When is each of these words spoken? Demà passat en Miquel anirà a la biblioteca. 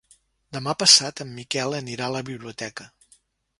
Demà 0.55 0.73
passat 0.83 1.21
en 1.27 1.35
Miquel 1.35 1.77
anirà 1.81 2.09
a 2.09 2.17
la 2.17 2.25
biblioteca. 2.33 2.91